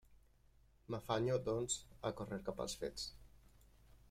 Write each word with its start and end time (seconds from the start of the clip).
M'afanyo, 0.93 1.37
doncs, 1.49 1.77
a 2.11 2.15
córrer 2.21 2.43
cap 2.49 2.65
als 2.67 2.79
fets. 2.85 3.09